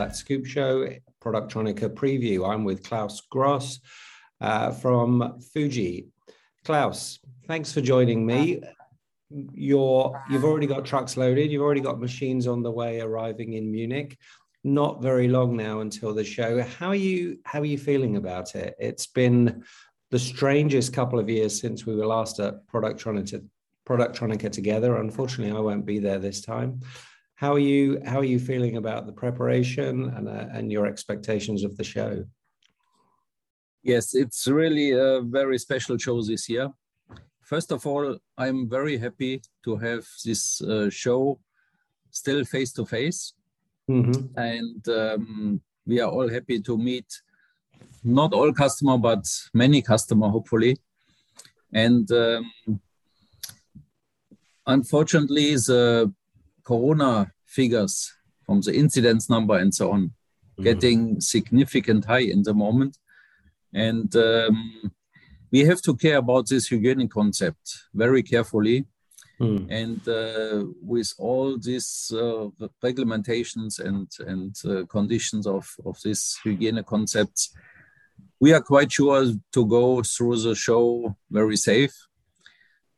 That 0.00 0.16
Scoop 0.16 0.46
Show, 0.46 0.88
Productronica 1.22 1.90
Preview. 1.90 2.50
I'm 2.50 2.64
with 2.64 2.82
Klaus 2.82 3.20
Gross 3.20 3.80
uh, 4.40 4.70
from 4.70 5.38
Fuji. 5.52 6.06
Klaus, 6.64 7.18
thanks 7.46 7.70
for 7.70 7.82
joining 7.82 8.24
me. 8.24 8.62
You're, 9.28 10.24
you've 10.30 10.46
already 10.46 10.66
got 10.66 10.86
trucks 10.86 11.18
loaded, 11.18 11.52
you've 11.52 11.60
already 11.60 11.82
got 11.82 12.00
machines 12.00 12.46
on 12.46 12.62
the 12.62 12.70
way 12.70 13.02
arriving 13.02 13.52
in 13.52 13.70
Munich. 13.70 14.16
Not 14.64 15.02
very 15.02 15.28
long 15.28 15.54
now 15.54 15.80
until 15.80 16.14
the 16.14 16.24
show. 16.24 16.62
How 16.62 16.88
are 16.88 16.94
you 16.94 17.38
how 17.44 17.60
are 17.60 17.66
you 17.66 17.76
feeling 17.76 18.16
about 18.16 18.54
it? 18.54 18.76
It's 18.80 19.06
been 19.06 19.62
the 20.10 20.18
strangest 20.18 20.94
couple 20.94 21.18
of 21.18 21.28
years 21.28 21.60
since 21.60 21.84
we 21.84 21.94
were 21.94 22.06
last 22.06 22.40
at 22.40 22.66
Productronica, 22.68 23.44
Productronica 23.86 24.50
together. 24.50 24.96
Unfortunately, 24.96 25.54
I 25.54 25.60
won't 25.60 25.84
be 25.84 25.98
there 25.98 26.18
this 26.18 26.40
time. 26.40 26.80
How 27.40 27.54
are 27.54 27.66
you? 27.72 28.02
How 28.04 28.18
are 28.18 28.32
you 28.34 28.38
feeling 28.38 28.76
about 28.76 29.06
the 29.06 29.12
preparation 29.12 30.12
and 30.14 30.28
uh, 30.28 30.56
and 30.56 30.70
your 30.70 30.84
expectations 30.84 31.64
of 31.64 31.74
the 31.78 31.84
show? 31.84 32.22
Yes, 33.82 34.14
it's 34.14 34.46
really 34.46 34.90
a 34.90 35.22
very 35.22 35.58
special 35.58 35.96
show 35.96 36.20
this 36.22 36.50
year. 36.50 36.68
First 37.40 37.72
of 37.72 37.86
all, 37.86 38.18
I'm 38.36 38.68
very 38.68 38.98
happy 38.98 39.40
to 39.64 39.76
have 39.76 40.04
this 40.22 40.60
uh, 40.60 40.90
show 40.90 41.40
still 42.10 42.44
face 42.44 42.74
to 42.74 42.84
face, 42.84 43.32
and 44.36 44.88
um, 44.88 45.62
we 45.86 45.98
are 45.98 46.10
all 46.10 46.28
happy 46.28 46.60
to 46.60 46.76
meet 46.76 47.08
not 48.04 48.34
all 48.34 48.52
customer, 48.52 48.98
but 48.98 49.24
many 49.54 49.80
customer, 49.80 50.28
hopefully. 50.28 50.76
And 51.72 52.06
um, 52.12 52.52
unfortunately, 54.66 55.54
the 55.54 56.12
corona 56.70 57.12
figures 57.58 57.94
from 58.46 58.60
the 58.66 58.74
incidence 58.82 59.24
number 59.34 59.56
and 59.62 59.72
so 59.74 59.90
on 59.90 60.02
mm. 60.60 60.64
getting 60.64 61.20
significant 61.20 62.04
high 62.04 62.26
in 62.34 62.42
the 62.42 62.54
moment. 62.54 62.98
And 63.72 64.14
um, 64.16 64.92
we 65.50 65.60
have 65.60 65.82
to 65.82 65.96
care 65.96 66.18
about 66.18 66.48
this 66.48 66.68
hygienic 66.68 67.10
concept 67.10 67.64
very 67.94 68.22
carefully. 68.22 68.86
Mm. 69.40 69.66
And 69.70 70.08
uh, 70.08 70.66
with 70.82 71.14
all 71.18 71.58
these 71.58 72.12
uh, 72.14 72.48
regulations 72.82 73.78
and, 73.78 74.08
and 74.26 74.54
uh, 74.64 74.84
conditions 74.86 75.46
of, 75.46 75.66
of 75.84 75.98
this 76.04 76.38
hygienic 76.44 76.86
concepts, 76.86 77.54
we 78.38 78.52
are 78.52 78.60
quite 78.62 78.92
sure 78.92 79.24
to 79.52 79.66
go 79.66 80.02
through 80.02 80.36
the 80.40 80.54
show 80.54 81.16
very 81.30 81.56
safe. 81.56 81.94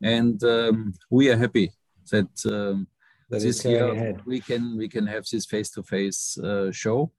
And 0.01 0.43
um, 0.43 0.93
we 1.09 1.29
are 1.29 1.37
happy 1.37 1.71
that 2.11 2.33
um, 2.45 2.87
this 3.39 3.65
year 3.65 3.91
ahead. 3.91 4.21
we 4.25 4.39
can 4.39 4.77
we 4.77 4.87
can 4.87 5.07
have 5.07 5.25
this 5.31 5.45
face-to-face 5.45 6.37
uh, 6.37 6.71
show, 6.71 7.11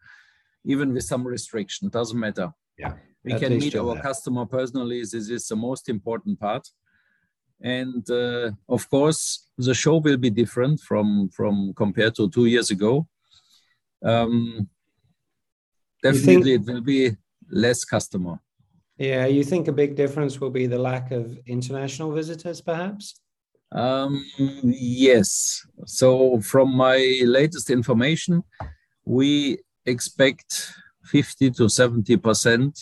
even 0.65 0.93
with 0.93 1.05
some 1.05 1.27
restriction. 1.27 1.89
Doesn't 1.89 2.19
matter. 2.19 2.53
Yeah, 2.79 2.95
we 3.25 3.39
can 3.39 3.59
meet 3.59 3.77
our 3.77 4.01
customer 4.01 4.47
personally. 4.47 5.01
This 5.01 5.15
is 5.15 5.49
the 5.49 5.57
most 5.57 5.89
important 5.89 6.39
part. 6.39 6.69
And 7.61 8.09
uh, 8.11 8.51
of 8.69 8.89
course, 8.91 9.49
the 9.57 9.75
show 9.75 9.97
will 9.99 10.19
be 10.19 10.31
different 10.31 10.81
from 10.81 11.29
from 11.31 11.73
compared 11.75 12.15
to 12.17 12.29
two 12.29 12.47
years 12.47 12.71
ago. 12.71 13.07
Um, 14.05 14.69
definitely, 16.03 16.59
think, 16.59 16.69
it 16.69 16.73
will 16.73 16.83
be 16.83 17.17
less 17.51 17.85
customer. 17.85 18.39
Yeah, 18.99 19.27
you 19.27 19.43
think 19.43 19.69
a 19.69 19.73
big 19.73 19.97
difference 19.97 20.41
will 20.41 20.51
be 20.51 20.67
the 20.67 20.79
lack 20.79 21.11
of 21.11 21.39
international 21.47 22.13
visitors, 22.13 22.61
perhaps? 22.61 23.21
Um, 23.75 24.25
yes. 24.63 25.67
So, 25.85 26.41
from 26.41 26.75
my 26.77 27.21
latest 27.25 27.71
information, 27.71 28.45
we 29.05 29.59
expect 29.85 30.73
50 31.05 31.51
to 31.51 31.69
70 31.69 32.17
percent 32.19 32.81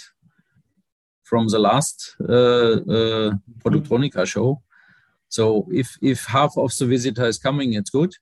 from 1.22 1.48
the 1.48 1.58
last 1.58 2.14
uh, 2.28 2.32
uh, 2.32 3.30
Productronica 3.64 4.26
show. 4.26 4.60
So, 5.28 5.66
if 5.72 5.96
if 6.02 6.26
half 6.26 6.58
of 6.58 6.76
the 6.76 6.84
visitor 6.84 7.24
is 7.24 7.38
coming, 7.38 7.72
it's 7.72 7.90
good. 7.90 8.12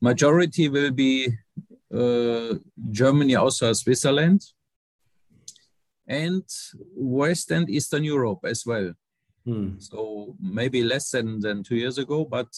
Majority 0.00 0.68
will 0.68 0.90
be 0.90 1.28
uh, 1.94 2.54
Germany, 2.90 3.36
also 3.36 3.72
Switzerland, 3.72 4.42
and 6.08 6.42
West 6.96 7.52
and 7.52 7.70
Eastern 7.70 8.02
Europe 8.02 8.40
as 8.44 8.66
well. 8.66 8.92
Hmm. 9.46 9.78
So 9.78 10.34
maybe 10.40 10.82
less 10.82 11.10
than, 11.10 11.40
than 11.40 11.62
two 11.62 11.76
years 11.76 11.98
ago, 11.98 12.24
but 12.24 12.48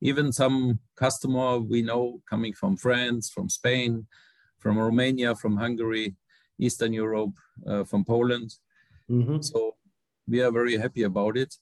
even 0.00 0.32
some 0.32 0.80
customer 0.96 1.60
we 1.60 1.82
know 1.82 2.20
coming 2.28 2.52
from 2.52 2.76
France, 2.76 3.30
from 3.30 3.48
Spain, 3.48 4.06
from 4.58 4.76
Romania, 4.76 5.36
from 5.36 5.56
Hungary, 5.56 6.16
Eastern 6.58 6.92
Europe, 6.92 7.34
uh, 7.66 7.84
from 7.84 8.04
Poland. 8.04 8.54
Mm-hmm. 9.08 9.40
So 9.40 9.76
we 10.26 10.42
are 10.42 10.50
very 10.50 10.76
happy 10.76 11.04
about 11.04 11.36
it. 11.36 11.54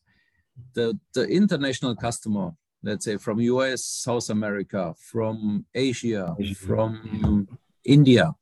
The, 0.74 0.98
the 1.14 1.24
international 1.24 1.94
customer, 1.94 2.52
let's 2.82 3.04
say 3.04 3.18
from 3.18 3.38
US, 3.40 3.84
South 3.84 4.30
America, 4.30 4.94
from 4.98 5.66
Asia, 5.74 6.34
Asia. 6.40 6.54
from 6.54 7.48
India, 7.84 8.34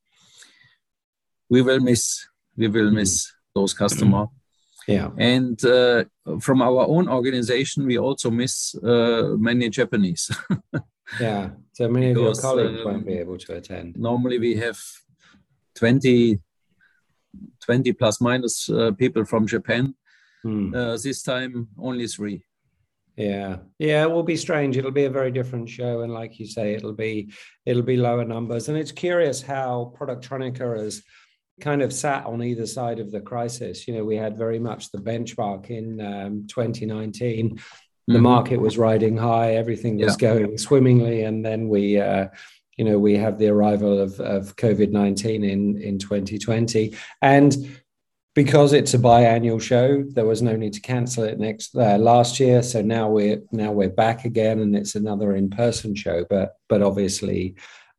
we 1.50 1.62
will 1.62 1.80
miss, 1.80 2.28
we 2.56 2.68
will 2.68 2.92
miss 2.92 3.26
mm-hmm. 3.26 3.60
those 3.60 3.74
customer 3.74 4.28
yeah. 4.88 5.10
And 5.18 5.62
uh, 5.64 6.04
from 6.40 6.62
our 6.62 6.86
own 6.88 7.08
organization, 7.08 7.86
we 7.86 7.98
also 7.98 8.30
miss 8.30 8.74
uh, 8.76 9.34
many 9.38 9.68
Japanese. 9.68 10.30
yeah. 11.20 11.50
So 11.74 11.88
many 11.88 12.14
because, 12.14 12.38
of 12.38 12.44
your 12.44 12.50
colleagues 12.50 12.84
won't 12.84 13.06
be 13.06 13.14
um, 13.14 13.18
able 13.18 13.38
to 13.38 13.56
attend. 13.56 13.96
Normally 13.96 14.38
we 14.38 14.56
have 14.56 14.78
20, 15.76 16.40
20 17.64 17.92
plus 17.92 18.20
minus 18.20 18.70
uh, 18.70 18.92
people 18.92 19.24
from 19.24 19.46
Japan. 19.46 19.94
Hmm. 20.42 20.74
Uh, 20.74 20.96
this 21.02 21.22
time, 21.22 21.68
only 21.78 22.06
three. 22.06 22.44
Yeah, 23.16 23.56
yeah, 23.80 24.04
it 24.04 24.10
will 24.10 24.22
be 24.22 24.36
strange. 24.36 24.76
It'll 24.76 24.92
be 24.92 25.06
a 25.06 25.10
very 25.10 25.32
different 25.32 25.68
show, 25.68 26.02
and 26.02 26.14
like 26.14 26.38
you 26.38 26.46
say, 26.46 26.74
it'll 26.74 26.92
be 26.92 27.32
it'll 27.66 27.82
be 27.82 27.96
lower 27.96 28.24
numbers. 28.24 28.68
And 28.68 28.78
it's 28.78 28.92
curious 28.92 29.42
how 29.42 29.92
Productronica 29.98 30.78
has 30.78 31.02
kind 31.60 31.82
of 31.82 31.92
sat 31.92 32.26
on 32.26 32.42
either 32.42 32.66
side 32.66 33.00
of 33.00 33.10
the 33.10 33.20
crisis. 33.20 33.86
You 33.86 33.94
know, 33.94 34.04
we 34.04 34.16
had 34.16 34.36
very 34.36 34.58
much 34.58 34.90
the 34.90 34.98
benchmark 34.98 35.70
in 35.70 36.00
um, 36.00 36.46
2019. 36.48 37.50
Mm-hmm. 37.50 38.12
The 38.12 38.20
market 38.20 38.60
was 38.60 38.78
riding 38.78 39.16
high, 39.16 39.54
everything 39.54 39.98
was 39.98 40.16
yeah. 40.20 40.28
going 40.34 40.58
swimmingly, 40.58 41.24
and 41.24 41.44
then 41.44 41.68
we. 41.68 42.00
Uh, 42.00 42.28
you 42.78 42.84
know, 42.84 42.96
we 42.96 43.16
have 43.16 43.38
the 43.38 43.48
arrival 43.48 43.98
of, 43.98 44.20
of 44.20 44.54
COVID 44.54 44.92
19 44.92 45.42
in, 45.42 45.82
in 45.82 45.98
2020. 45.98 46.94
And 47.20 47.80
because 48.38 48.72
it's 48.72 48.94
a 48.94 48.98
biannual 48.98 49.60
show, 49.60 50.04
there 50.04 50.24
was 50.24 50.42
no 50.42 50.54
need 50.54 50.72
to 50.74 50.80
cancel 50.80 51.24
it 51.24 51.40
next 51.40 51.74
uh, 51.74 51.98
last 51.98 52.38
year. 52.38 52.62
So 52.62 52.80
now 52.80 53.08
we're 53.08 53.42
now 53.50 53.72
we're 53.72 53.88
back 53.88 54.24
again, 54.24 54.60
and 54.60 54.76
it's 54.76 54.94
another 54.94 55.34
in 55.34 55.50
person 55.50 55.96
show. 55.96 56.24
But 56.30 56.54
but 56.68 56.80
obviously, 56.80 57.56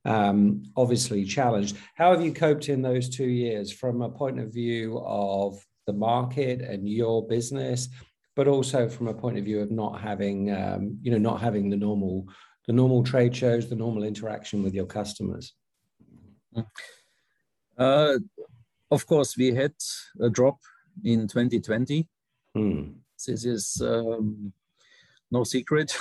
um, 0.10 0.64
obviously 0.76 1.24
challenged. 1.24 1.78
How 1.96 2.12
have 2.12 2.26
you 2.26 2.34
coped 2.34 2.68
in 2.68 2.82
those 2.82 3.08
two 3.10 3.30
years 3.30 3.72
from 3.72 4.02
a 4.02 4.10
point 4.10 4.40
of 4.40 4.52
view 4.52 5.00
of 5.06 5.64
the 5.86 5.94
market 5.94 6.62
and 6.62 6.90
your 6.90 7.26
business, 7.28 7.88
but 8.36 8.48
also 8.48 8.90
from 8.90 9.08
a 9.08 9.14
point 9.14 9.38
of 9.38 9.46
view 9.46 9.62
of 9.62 9.70
not 9.70 10.02
having, 10.02 10.52
um, 10.52 10.98
you 11.02 11.12
know, 11.12 11.20
not 11.20 11.40
having 11.40 11.70
the 11.70 11.78
normal, 11.78 12.28
the 12.66 12.74
normal 12.74 13.04
trade 13.04 13.36
shows, 13.36 13.70
the 13.70 13.76
normal 13.76 14.04
interaction 14.04 14.64
with 14.64 14.74
your 14.74 14.88
customers? 14.88 15.54
Uh, 17.78 18.18
of 18.90 19.06
course, 19.06 19.38
we 19.38 19.54
had 19.54 19.74
a 20.20 20.30
drop 20.30 20.58
in 21.04 21.28
2020. 21.28 22.08
Hmm. 22.56 22.82
This 23.28 23.46
is 23.46 23.80
um, 23.86 24.54
no 25.30 25.44
secret. 25.44 25.96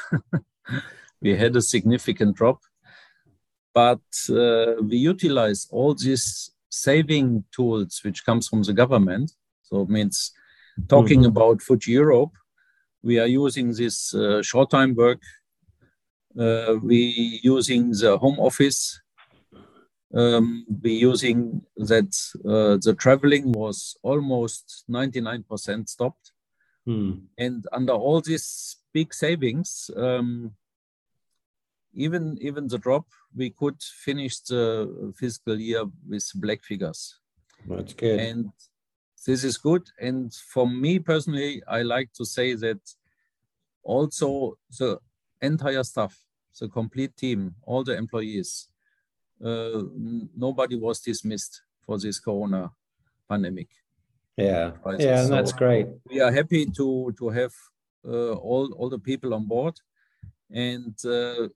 we 1.20 1.37
had 1.37 1.54
a 1.56 1.62
significant 1.62 2.37
drop 2.37 2.62
but 3.75 4.00
uh, 4.31 4.75
we 4.82 4.97
utilize 4.97 5.67
all 5.70 5.94
these 5.94 6.50
saving 6.70 7.44
tools 7.53 8.00
which 8.05 8.25
comes 8.25 8.49
from 8.49 8.62
the 8.62 8.73
government. 8.73 9.32
So 9.62 9.82
it 9.82 9.88
means 9.88 10.32
talking 10.88 11.20
mm-hmm. 11.20 11.37
about 11.37 11.62
Fuji 11.62 11.93
Europe, 11.93 12.32
we 13.03 13.19
are 13.19 13.26
using 13.26 13.73
this 13.73 14.15
uh, 14.15 14.43
short 14.43 14.70
time 14.70 14.94
work. 14.94 15.23
Uh, 16.38 16.75
we 16.82 17.41
using 17.43 17.91
the 17.91 18.19
home 18.19 18.38
office. 18.38 19.00
Um, 20.14 20.64
we 20.82 20.93
using 20.93 21.62
that 21.76 22.11
uh, 22.44 22.79
the 22.82 22.94
traveling 22.99 23.53
was 23.53 23.97
almost 24.03 24.85
99% 24.91 25.88
stopped. 25.88 26.32
Mm. 26.88 27.23
And 27.37 27.67
under 27.73 27.93
all 27.93 28.21
these 28.21 28.76
big 28.94 29.12
savings, 29.12 29.91
um, 29.97 30.53
even 31.94 32.38
even 32.40 32.69
the 32.69 32.79
drop, 32.79 33.06
we 33.35 33.50
could 33.50 33.81
finish 33.82 34.40
the 34.40 35.12
fiscal 35.17 35.58
year 35.58 35.85
with 36.08 36.31
black 36.35 36.62
figures. 36.62 37.19
That's 37.67 37.94
good. 37.94 38.20
And 38.20 38.52
this 39.26 39.44
is 39.44 39.56
good. 39.56 39.82
And 40.00 40.32
for 40.35 40.69
me 40.69 40.99
personally, 40.99 41.62
I 41.67 41.82
like 41.82 42.12
to 42.14 42.25
say 42.25 42.55
that 42.55 42.81
also 43.82 44.58
the 44.79 44.99
entire 45.40 45.82
staff, 45.85 46.17
the 46.61 46.69
complete 46.69 47.17
team, 47.17 47.55
all 47.62 47.85
the 47.85 47.96
employees, 47.96 48.69
uh, 49.44 49.82
nobody 50.37 50.76
was 50.76 51.00
dismissed 51.00 51.62
for 51.85 51.99
this 51.99 52.19
corona 52.20 52.70
pandemic. 53.29 53.69
Yeah, 54.37 54.70
crisis. 54.82 55.05
yeah, 55.05 55.23
and 55.23 55.32
that's 55.32 55.52
great. 55.52 55.88
We 56.08 56.20
are 56.20 56.31
happy 56.31 56.67
to 56.67 57.12
to 57.19 57.29
have 57.29 57.52
uh, 58.06 58.35
all 58.35 58.73
all 58.73 58.88
the 58.88 58.99
people 58.99 59.35
on 59.35 59.46
board, 59.46 59.75
and 60.50 60.94
uh, 61.05 61.49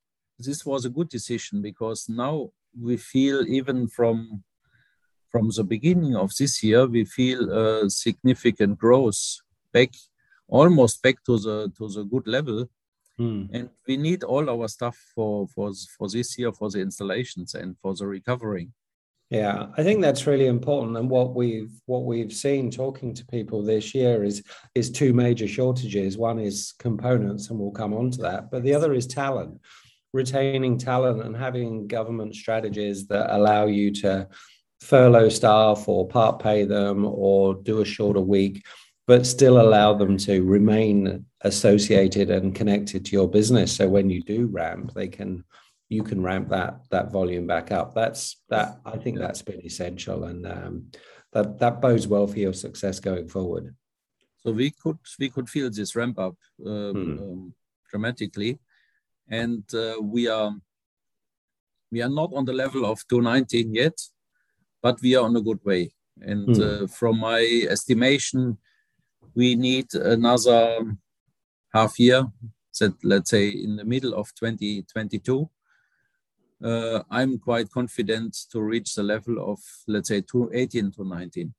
this 0.42 0.64
was 0.66 0.84
a 0.84 0.90
good 0.90 1.08
decision 1.08 1.62
because 1.62 2.08
now 2.08 2.50
we 2.80 2.96
feel 2.96 3.46
even 3.46 3.88
from 3.88 4.42
from 5.30 5.50
the 5.56 5.64
beginning 5.64 6.14
of 6.14 6.30
this 6.38 6.62
year 6.62 6.86
we 6.86 7.04
feel 7.04 7.50
a 7.50 7.90
significant 7.90 8.78
growth 8.78 9.40
back 9.72 9.90
almost 10.48 11.02
back 11.02 11.16
to 11.24 11.38
the 11.38 11.72
to 11.76 11.88
the 11.88 12.04
good 12.04 12.26
level. 12.26 12.68
Mm. 13.20 13.50
and 13.52 13.68
we 13.86 13.98
need 13.98 14.24
all 14.24 14.48
our 14.48 14.68
stuff 14.68 14.96
for 15.14 15.46
for 15.54 15.70
for 15.98 16.08
this 16.08 16.38
year 16.38 16.50
for 16.50 16.70
the 16.70 16.80
installations 16.80 17.54
and 17.54 17.76
for 17.82 17.94
the 17.94 18.06
recovery 18.06 18.70
yeah 19.28 19.66
i 19.76 19.82
think 19.82 20.00
that's 20.00 20.26
really 20.26 20.46
important. 20.46 20.96
And 20.96 21.10
what 21.10 21.34
we've 21.34 21.74
what 21.84 22.04
we've 22.04 22.32
seen 22.32 22.70
talking 22.70 23.12
to 23.12 23.26
people 23.26 23.62
this 23.62 23.94
year 23.94 24.24
is 24.24 24.42
is 24.74 24.90
two 24.90 25.12
major 25.12 25.46
shortages. 25.46 26.16
One 26.16 26.38
is 26.38 26.72
components 26.78 27.50
and 27.50 27.58
we'll 27.58 27.80
come 27.82 27.92
on 27.92 28.10
to 28.12 28.20
that. 28.22 28.50
But 28.50 28.62
the 28.62 28.74
other 28.74 28.94
is 28.94 29.06
talent 29.06 29.60
retaining 30.12 30.78
talent 30.78 31.22
and 31.22 31.36
having 31.36 31.86
government 31.86 32.34
strategies 32.34 33.06
that 33.06 33.34
allow 33.34 33.66
you 33.66 33.90
to 33.90 34.28
furlough 34.80 35.28
staff 35.28 35.88
or 35.88 36.08
part 36.08 36.40
pay 36.40 36.64
them 36.64 37.04
or 37.04 37.54
do 37.54 37.80
a 37.80 37.84
shorter 37.84 38.20
week 38.20 38.64
but 39.06 39.26
still 39.26 39.60
allow 39.60 39.92
them 39.92 40.16
to 40.16 40.42
remain 40.42 41.24
associated 41.42 42.30
and 42.30 42.54
connected 42.54 43.04
to 43.04 43.12
your 43.12 43.28
business. 43.28 43.74
So 43.74 43.88
when 43.88 44.10
you 44.10 44.22
do 44.22 44.46
ramp 44.46 44.92
they 44.94 45.08
can 45.08 45.44
you 45.88 46.02
can 46.02 46.22
ramp 46.22 46.48
that 46.48 46.80
that 46.90 47.12
volume 47.12 47.46
back 47.46 47.70
up. 47.70 47.94
That's 47.94 48.40
that 48.48 48.80
i 48.84 48.96
think 48.96 49.18
that's 49.18 49.42
been 49.42 49.64
essential 49.64 50.24
and 50.24 50.46
um, 50.46 50.86
that 51.32 51.58
that 51.58 51.80
bodes 51.80 52.06
well 52.06 52.26
for 52.26 52.38
your 52.38 52.52
success 52.52 53.00
going 53.00 53.28
forward. 53.28 53.74
So 54.44 54.52
we 54.52 54.70
could 54.70 54.98
we 55.18 55.28
could 55.30 55.48
feel 55.48 55.70
this 55.70 55.94
ramp 55.94 56.18
up 56.18 56.36
um, 56.66 56.92
hmm. 56.92 57.18
um, 57.22 57.54
dramatically 57.90 58.58
and 59.28 59.62
uh, 59.74 59.94
we 60.00 60.28
are 60.28 60.52
we 61.90 62.02
are 62.02 62.08
not 62.08 62.30
on 62.34 62.44
the 62.44 62.52
level 62.52 62.84
of 62.86 63.06
219 63.08 63.74
yet 63.74 63.98
but 64.82 65.00
we 65.02 65.14
are 65.14 65.24
on 65.24 65.36
a 65.36 65.40
good 65.40 65.60
way 65.64 65.92
and 66.20 66.58
uh, 66.60 66.86
from 66.86 67.18
my 67.18 67.66
estimation 67.68 68.58
we 69.34 69.54
need 69.54 69.94
another 69.94 70.96
half 71.72 71.98
year, 71.98 72.24
that 72.80 72.94
let's 73.04 73.30
say 73.30 73.48
in 73.48 73.76
the 73.76 73.84
middle 73.84 74.14
of 74.14 74.34
2022. 74.34 75.48
Uh, 76.62 77.02
I'm 77.10 77.38
quite 77.38 77.70
confident 77.70 78.36
to 78.52 78.60
reach 78.60 78.94
the 78.94 79.02
level 79.02 79.52
of 79.52 79.58
let's 79.88 80.08
say 80.08 80.22
18 80.52 80.92
to 80.92 81.04
19. 81.04 81.52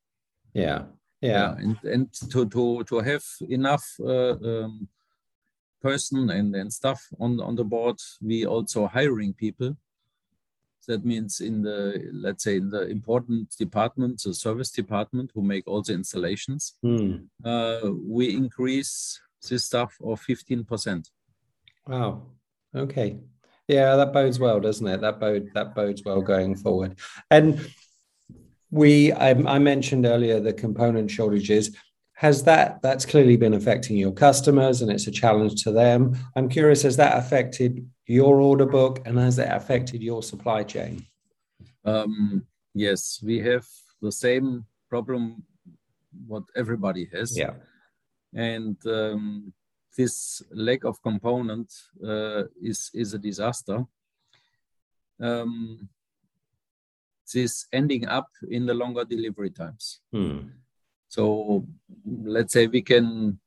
Yeah, 0.54 0.84
yeah, 1.20 1.30
yeah 1.30 1.54
and 1.58 1.78
and 1.84 2.12
to 2.30 2.46
to 2.46 2.84
to 2.84 2.98
have 3.00 3.24
enough 3.48 3.84
uh, 4.00 4.36
um, 4.42 4.88
person 5.88 6.30
and 6.30 6.48
and 6.60 6.72
stuff 6.80 7.00
on 7.18 7.30
on 7.40 7.54
the 7.56 7.68
board. 7.74 7.98
We 8.20 8.46
also 8.54 8.80
hiring 8.86 9.32
people 9.34 9.70
that 10.86 11.04
means 11.04 11.40
in 11.40 11.62
the, 11.62 12.10
let's 12.12 12.44
say, 12.44 12.56
in 12.56 12.70
the 12.70 12.82
important 12.88 13.56
department, 13.56 14.22
the 14.22 14.34
service 14.34 14.70
department, 14.70 15.30
who 15.34 15.42
make 15.42 15.66
all 15.66 15.82
the 15.82 15.94
installations, 15.94 16.74
mm. 16.84 17.24
uh, 17.44 17.90
we 18.06 18.34
increase 18.34 19.20
this 19.48 19.64
staff 19.64 19.96
of 20.02 20.20
15%. 20.20 21.10
Wow. 21.86 22.22
Okay. 22.74 23.18
Yeah, 23.68 23.96
that 23.96 24.12
bodes 24.12 24.38
well, 24.38 24.60
doesn't 24.60 24.86
it? 24.86 25.00
That 25.00 25.18
bode 25.20 25.50
that 25.54 25.74
bodes 25.74 26.02
well 26.04 26.20
going 26.20 26.54
forward. 26.54 26.98
And 27.30 27.66
we, 28.70 29.12
I, 29.12 29.30
I 29.30 29.58
mentioned 29.58 30.04
earlier 30.04 30.38
the 30.38 30.52
component 30.52 31.10
shortages 31.10 31.74
has 32.14 32.44
that 32.44 32.80
that's 32.80 33.04
clearly 33.04 33.36
been 33.36 33.54
affecting 33.54 33.96
your 33.96 34.12
customers 34.12 34.82
and 34.82 34.90
it's 34.90 35.06
a 35.06 35.10
challenge 35.10 35.62
to 35.62 35.72
them 35.72 36.16
i'm 36.36 36.48
curious 36.48 36.82
has 36.82 36.96
that 36.96 37.18
affected 37.18 37.84
your 38.06 38.40
order 38.40 38.66
book 38.66 39.00
and 39.06 39.18
has 39.18 39.36
that 39.36 39.54
affected 39.54 40.02
your 40.02 40.22
supply 40.22 40.62
chain? 40.62 41.06
Um, 41.84 42.46
yes, 42.74 43.20
we 43.22 43.38
have 43.40 43.66
the 44.02 44.12
same 44.12 44.64
problem 44.90 45.42
what 46.26 46.44
everybody 46.56 47.08
has. 47.12 47.36
Yeah. 47.36 47.54
And 48.34 48.76
um, 48.86 49.52
this 49.96 50.42
lack 50.50 50.84
of 50.84 51.00
component 51.02 51.72
uh, 52.04 52.44
is 52.60 52.90
is 52.94 53.14
a 53.14 53.18
disaster. 53.18 53.84
Um, 55.20 55.88
this 57.32 57.66
ending 57.72 58.06
up 58.06 58.28
in 58.50 58.66
the 58.66 58.74
longer 58.74 59.04
delivery 59.04 59.50
times. 59.50 60.00
Hmm. 60.12 60.48
So 61.14 61.66
let's 62.04 62.52
say 62.52 62.66
we 62.66 62.82
can 62.82 63.38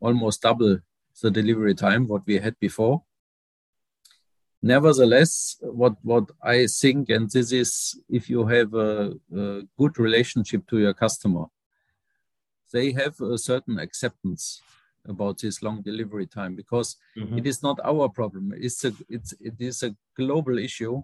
almost 0.00 0.42
double 0.42 0.78
the 1.22 1.30
delivery 1.30 1.74
time 1.74 2.06
what 2.06 2.22
we 2.26 2.38
had 2.38 2.58
before. 2.58 3.02
Nevertheless 4.62 5.56
what 5.60 5.94
what 6.02 6.24
i 6.42 6.66
think 6.66 7.10
and 7.10 7.30
this 7.30 7.52
is 7.52 7.70
if 8.08 8.30
you 8.30 8.46
have 8.46 8.72
a, 8.72 9.12
a, 9.40 9.62
good 9.80 9.94
relationship 9.98 10.62
to 10.70 10.78
your 10.78 10.94
customer 10.94 11.44
they 12.72 12.86
have 12.92 13.14
a 13.20 13.36
certain 13.36 13.78
acceptance 13.78 14.62
about 15.06 15.38
this 15.38 15.62
long 15.62 15.82
delivery 15.82 16.26
time 16.26 16.56
because 16.56 16.96
mm-hmm. 17.16 17.38
it 17.38 17.46
is 17.46 17.62
not 17.62 17.78
our 17.84 18.08
problem. 18.08 18.54
It's 18.56 18.84
a 18.84 18.92
it's 19.08 19.32
it 19.40 19.56
is 19.58 19.82
a 19.82 19.94
global 20.16 20.58
issue 20.58 21.02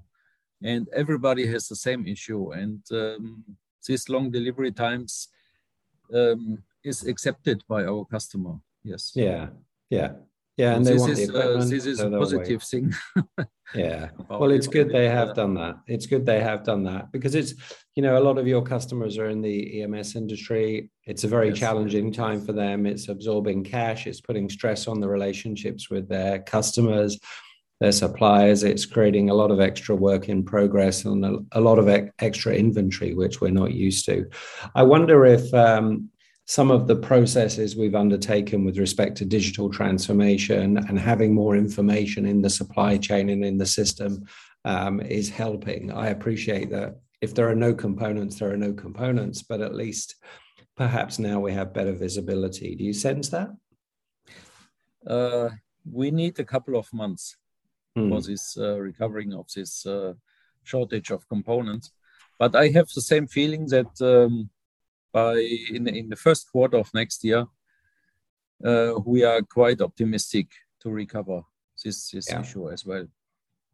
and 0.63 0.89
everybody 1.03 1.47
has 1.47 1.69
the 1.69 1.77
same 1.77 2.07
issue. 2.07 2.53
And 2.53 2.83
um, 2.93 3.45
these 3.87 4.09
long 4.09 4.31
delivery 4.31 4.73
times 4.73 5.29
um, 6.15 6.63
is 6.85 7.07
accepted 7.07 7.63
by 7.69 7.85
our 7.85 8.05
customer 8.05 8.59
yes 8.85 9.13
yeah 9.15 9.49
yeah 9.91 10.13
yeah, 10.61 10.75
and 10.75 10.85
they 10.85 10.93
this 10.93 11.01
want 11.01 11.13
is, 11.13 11.19
the 11.19 11.25
uh, 11.25 11.39
equipment. 11.39 11.63
Uh, 11.63 11.69
this 11.71 11.87
is 11.87 12.01
a 12.01 12.11
positive 12.11 12.63
thing. 12.63 12.95
yeah. 13.75 14.11
Well, 14.29 14.51
it's 14.51 14.67
good 14.67 14.91
they 14.91 15.09
have 15.09 15.35
done 15.35 15.55
that. 15.55 15.77
It's 15.87 16.05
good 16.05 16.27
they 16.27 16.41
have 16.41 16.65
done 16.65 16.85
that 16.85 17.11
because 17.13 17.35
it's, 17.35 17.55
you 17.97 18.03
know, 18.03 18.19
a 18.19 18.21
lot 18.29 18.37
of 18.37 18.47
your 18.47 18.61
customers 18.61 19.17
are 19.17 19.31
in 19.31 19.41
the 19.41 19.83
EMS 19.83 20.17
industry. 20.17 20.91
It's 21.07 21.25
a 21.25 21.29
very 21.29 21.49
yes. 21.49 21.59
challenging 21.59 22.13
time 22.13 22.45
for 22.45 22.53
them. 22.53 22.85
It's 22.85 23.09
absorbing 23.09 23.65
cash. 23.65 24.07
It's 24.07 24.21
putting 24.21 24.51
stress 24.51 24.87
on 24.87 25.01
the 25.01 25.09
relationships 25.09 25.89
with 25.89 26.11
their 26.11 26.41
customers, 26.41 27.19
their 27.81 27.93
suppliers. 27.93 28.63
It's 28.63 28.87
creating 28.87 29.31
a 29.31 29.35
lot 29.35 29.51
of 29.51 29.61
extra 29.61 29.97
work 29.97 30.29
in 30.29 30.45
progress 30.45 31.05
and 31.05 31.25
a, 31.25 31.39
a 31.53 31.61
lot 31.61 31.79
of 31.79 31.89
e- 31.89 32.11
extra 32.19 32.55
inventory, 32.55 33.15
which 33.15 33.41
we're 33.41 33.51
not 33.51 33.73
used 33.73 34.05
to. 34.07 34.29
I 34.75 34.83
wonder 34.83 35.25
if 35.25 35.53
um, 35.55 36.11
some 36.45 36.71
of 36.71 36.87
the 36.87 36.97
processes 36.97 37.77
we've 37.77 37.95
undertaken 37.95 38.65
with 38.65 38.77
respect 38.77 39.17
to 39.17 39.25
digital 39.25 39.71
transformation 39.71 40.77
and 40.77 40.99
having 40.99 41.35
more 41.35 41.57
information 41.57 42.27
in 42.27 42.43
the 42.43 42.51
supply 42.51 42.99
chain 42.99 43.31
and 43.31 43.45
in 43.45 43.57
the 43.57 43.67
system 43.67 44.27
um, 44.67 45.01
is 45.01 45.31
helping. 45.31 45.91
I 45.91 46.09
appreciate 46.09 46.71
that 46.71 46.97
if 47.23 47.35
there 47.35 47.49
are 47.49 47.55
no 47.55 47.73
components, 47.73 48.39
there 48.39 48.51
are 48.51 48.57
no 48.57 48.75
components, 48.75 49.43
but 49.43 49.61
at 49.63 49.75
least 49.75 50.17
perhaps 50.77 51.19
now 51.19 51.41
we 51.41 51.53
have 51.53 51.73
better 51.73 51.93
visibility. 51.93 52.75
Do 52.75 52.85
you 52.85 52.93
sense 52.93 53.31
that? 53.31 53.51
Uh, 55.07 55.49
we 55.91 56.11
need 56.11 56.39
a 56.39 56.45
couple 56.45 56.77
of 56.77 56.93
months 56.93 57.37
hmm. 57.97 58.09
for 58.09 58.21
this 58.21 58.57
uh, 58.59 58.79
recovering 58.79 59.33
of 59.35 59.47
this 59.55 59.87
uh, 59.87 60.15
shortage 60.65 61.11
of 61.11 61.29
components. 61.29 61.93
But 62.39 62.57
I 62.57 62.69
have 62.69 62.89
the 62.89 63.03
same 63.03 63.27
feeling 63.27 63.67
that 63.67 64.01
um, 64.01 64.51
by 65.13 65.35
in, 65.73 65.89
in 65.89 66.09
the 66.09 66.17
first 66.17 66.51
quarter 66.51 66.79
of 66.79 66.93
next 66.95 67.25
year, 67.25 67.47
uh, 68.65 68.95
we 69.05 69.25
are 69.25 69.43
quite 69.43 69.81
optimistic 69.81 70.49
to 70.81 70.91
recover 70.91 71.43
this, 71.85 72.11
this 72.11 72.29
yeah. 72.31 72.41
issue 72.41 72.71
as 72.71 72.85
well. 72.85 73.07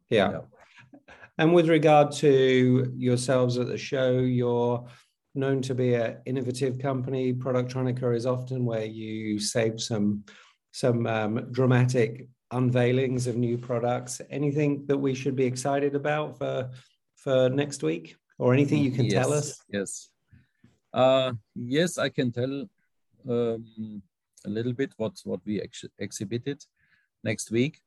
Yeah. 0.08 0.30
yeah. 0.30 0.40
And 1.38 1.52
with 1.52 1.68
regard 1.68 2.12
to 2.12 2.92
yourselves 2.96 3.58
at 3.58 3.66
the 3.66 3.76
show, 3.76 4.18
you're 4.18 4.86
known 5.34 5.60
to 5.62 5.74
be 5.74 5.94
an 5.94 6.16
innovative 6.24 6.78
company. 6.78 7.34
Productronica 7.34 8.16
is 8.16 8.26
often 8.26 8.64
where 8.64 8.86
you 8.86 9.38
save 9.38 9.80
some 9.80 10.24
some 10.72 11.06
um, 11.06 11.48
dramatic 11.52 12.28
unveilings 12.52 13.26
of 13.26 13.36
new 13.36 13.58
products. 13.58 14.20
Anything 14.30 14.86
that 14.86 14.96
we 14.96 15.14
should 15.14 15.36
be 15.36 15.44
excited 15.44 15.94
about 15.94 16.38
for 16.38 16.70
for 17.16 17.48
next 17.48 17.82
week, 17.82 18.16
or 18.38 18.54
anything 18.54 18.82
you 18.82 18.90
can 18.90 19.06
yes, 19.06 19.12
tell 19.12 19.32
us? 19.32 19.62
Yes. 19.68 20.08
Uh, 20.92 21.32
yes, 21.54 21.98
I 21.98 22.08
can 22.08 22.30
tell 22.32 22.68
um, 23.28 24.02
a 24.44 24.48
little 24.48 24.72
bit 24.72 24.92
what, 24.96 25.20
what 25.24 25.40
we 25.44 25.60
ex 25.60 25.84
exhibited 25.98 26.64
next 27.24 27.50
week. 27.50 27.80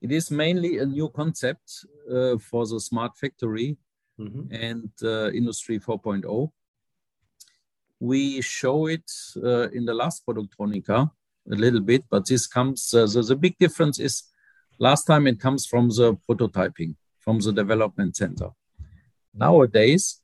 It 0.00 0.12
is 0.12 0.30
mainly 0.30 0.78
a 0.78 0.86
new 0.86 1.08
concept 1.08 1.84
uh, 2.10 2.38
for 2.38 2.66
the 2.66 2.80
smart 2.80 3.16
factory 3.16 3.76
mm 4.18 4.28
-hmm. 4.32 4.70
and 4.70 4.90
uh, 5.02 5.34
Industry 5.34 5.78
4.0. 5.80 6.52
We 7.98 8.42
show 8.42 8.88
it 8.88 9.10
uh, 9.36 9.68
in 9.72 9.84
the 9.86 9.94
last 9.94 10.24
Productronica 10.26 11.10
a 11.50 11.54
little 11.54 11.80
bit, 11.80 12.04
but 12.10 12.26
this 12.26 12.46
comes, 12.46 12.92
uh, 12.94 13.06
the, 13.06 13.22
the 13.22 13.36
big 13.36 13.56
difference 13.58 13.98
is 13.98 14.24
last 14.78 15.04
time 15.04 15.26
it 15.26 15.40
comes 15.40 15.66
from 15.66 15.88
the 15.88 16.16
prototyping 16.28 16.94
from 17.20 17.40
the 17.40 17.52
development 17.52 18.16
center. 18.16 18.50
Nowadays, 19.34 20.20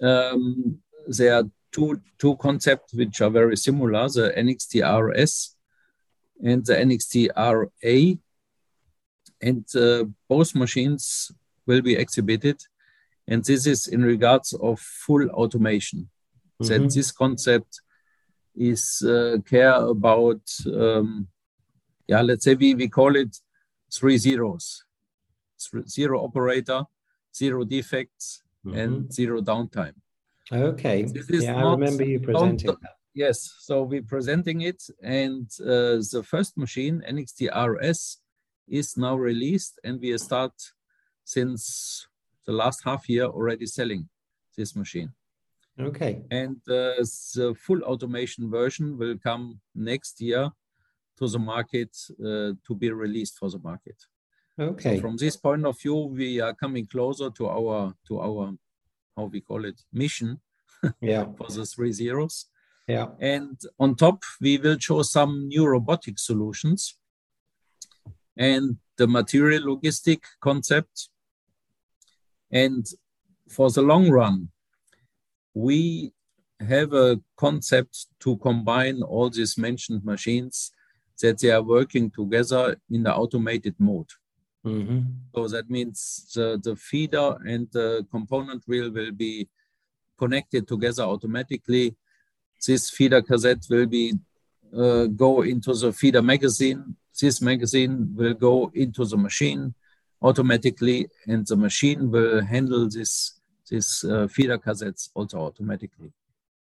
um, 0.00 0.78
there 1.06 1.34
are 1.34 1.44
two 1.72 2.00
two 2.18 2.36
concepts 2.36 2.94
which 2.94 3.20
are 3.20 3.30
very 3.30 3.56
similar: 3.56 4.08
the 4.08 4.32
NXT 4.36 4.82
RS 4.82 5.56
and 6.42 6.64
the 6.64 6.74
NXT 6.74 7.28
RA, 7.36 7.96
and 9.40 9.64
uh, 9.76 10.04
both 10.28 10.54
machines 10.54 11.32
will 11.66 11.82
be 11.82 11.94
exhibited. 11.94 12.58
And 13.28 13.44
this 13.44 13.66
is 13.66 13.86
in 13.86 14.02
regards 14.02 14.52
of 14.52 14.80
full 14.80 15.28
automation. 15.30 16.08
Mm-hmm. 16.60 16.68
That 16.68 16.94
this 16.94 17.12
concept 17.12 17.80
is 18.54 19.02
uh, 19.06 19.38
care 19.48 19.74
about, 19.74 20.42
um, 20.66 21.28
yeah, 22.06 22.20
let's 22.22 22.44
say 22.44 22.54
we, 22.54 22.74
we 22.74 22.88
call 22.88 23.16
it 23.16 23.36
three 23.92 24.18
zeros: 24.18 24.84
zero 25.88 26.24
operator, 26.24 26.84
zero 27.34 27.64
defects, 27.64 28.42
mm-hmm. 28.64 28.78
and 28.78 29.12
zero 29.12 29.40
downtime. 29.40 29.94
Okay. 30.50 31.06
Yeah, 31.30 31.56
I 31.56 31.70
remember 31.70 32.04
you 32.04 32.20
presenting 32.20 32.76
that. 32.82 32.96
Yes, 33.14 33.54
so 33.60 33.82
we're 33.82 34.02
presenting 34.02 34.62
it, 34.62 34.82
and 35.02 35.46
uh, 35.60 36.00
the 36.12 36.24
first 36.26 36.56
machine, 36.56 37.02
NXT 37.06 37.50
RS, 37.54 38.18
is 38.68 38.96
now 38.96 39.16
released, 39.16 39.78
and 39.84 40.00
we 40.00 40.16
start 40.16 40.52
since 41.24 42.06
the 42.46 42.52
last 42.52 42.82
half 42.84 43.08
year 43.08 43.26
already 43.26 43.66
selling 43.66 44.08
this 44.56 44.74
machine. 44.74 45.12
Okay. 45.80 46.22
And 46.30 46.56
uh, 46.68 47.00
the 47.34 47.56
full 47.58 47.82
automation 47.82 48.50
version 48.50 48.98
will 48.98 49.16
come 49.18 49.60
next 49.74 50.20
year 50.20 50.50
to 51.18 51.28
the 51.28 51.38
market 51.38 51.96
uh, 52.20 52.52
to 52.66 52.74
be 52.78 52.90
released 52.90 53.38
for 53.38 53.50
the 53.50 53.58
market. 53.58 53.96
Okay. 54.58 54.96
So 54.96 55.00
from 55.00 55.16
this 55.16 55.36
point 55.36 55.64
of 55.64 55.80
view, 55.80 55.94
we 55.94 56.40
are 56.40 56.54
coming 56.54 56.86
closer 56.86 57.30
to 57.30 57.48
our 57.48 57.94
to 58.08 58.20
our 58.20 58.52
how 59.16 59.24
we 59.24 59.40
call 59.40 59.64
it 59.64 59.80
mission. 59.92 60.40
Yeah. 61.00 61.26
for 61.36 61.46
the 61.46 61.64
three 61.64 61.92
zeros. 61.92 62.46
Yeah. 62.88 63.08
And 63.20 63.60
on 63.78 63.94
top, 63.94 64.24
we 64.40 64.58
will 64.58 64.78
show 64.78 65.02
some 65.02 65.46
new 65.46 65.64
robotic 65.66 66.18
solutions 66.18 66.98
and 68.36 68.78
the 68.96 69.06
material 69.06 69.62
logistic 69.62 70.22
concept. 70.40 71.08
And 72.50 72.84
for 73.48 73.70
the 73.70 73.82
long 73.82 74.10
run, 74.10 74.48
we 75.54 76.12
have 76.60 76.92
a 76.92 77.20
concept 77.36 78.06
to 78.20 78.36
combine 78.38 79.02
all 79.02 79.28
these 79.30 79.58
mentioned 79.58 80.04
machines 80.04 80.72
that 81.20 81.38
they 81.38 81.50
are 81.50 81.62
working 81.62 82.10
together 82.10 82.76
in 82.90 83.02
the 83.02 83.14
automated 83.14 83.74
mode. 83.78 84.08
Mm-hmm. 84.64 85.00
So 85.34 85.48
that 85.48 85.68
means 85.68 86.30
the, 86.34 86.60
the 86.62 86.76
feeder 86.76 87.36
and 87.46 87.68
the 87.72 88.06
component 88.10 88.62
wheel 88.66 88.90
will 88.90 89.12
be 89.12 89.48
connected 90.18 90.68
together 90.68 91.02
automatically. 91.02 91.96
This 92.66 92.90
feeder 92.90 93.22
cassette 93.22 93.66
will 93.68 93.86
be 93.86 94.14
uh, 94.76 95.06
go 95.06 95.42
into 95.42 95.74
the 95.74 95.92
feeder 95.92 96.22
magazine. 96.22 96.96
This 97.20 97.42
magazine 97.42 98.14
will 98.14 98.34
go 98.34 98.70
into 98.74 99.04
the 99.04 99.16
machine 99.16 99.74
automatically, 100.22 101.08
and 101.26 101.44
the 101.46 101.56
machine 101.56 102.10
will 102.10 102.42
handle 102.42 102.88
this 102.88 103.40
this 103.72 104.04
uh, 104.04 104.28
feeder 104.28 104.58
cassettes 104.58 105.08
also 105.14 105.38
automatically. 105.48 106.12